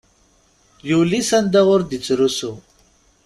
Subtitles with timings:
[0.89, 2.53] Yuli s anda ur d-ittrusu.